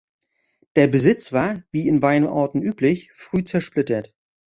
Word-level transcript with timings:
Der 0.77 0.87
Besitz 0.87 1.31
war, 1.31 1.61
wie 1.71 1.87
in 1.87 2.01
Weinorten 2.01 2.63
üblich, 2.63 3.11
früh 3.13 3.43
zersplittert. 3.43 4.15